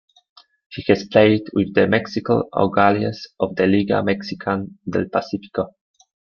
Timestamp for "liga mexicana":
3.67-4.65